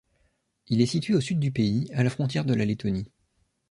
Il 0.65 0.81
est 0.81 0.87
situé 0.87 1.13
au 1.13 1.21
sud 1.21 1.37
du 1.39 1.51
pays, 1.51 1.87
à 1.93 2.01
la 2.01 2.09
frontière 2.09 2.43
de 2.45 2.55
la 2.55 2.65
Lettonie. 2.65 3.11